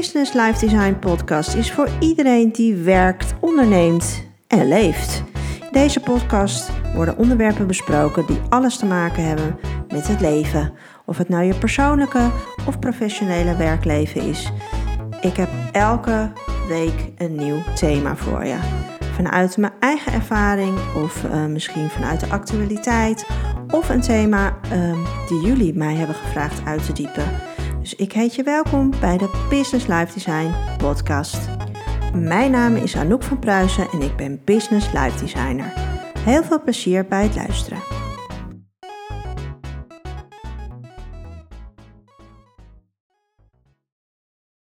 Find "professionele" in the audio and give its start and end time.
12.78-13.56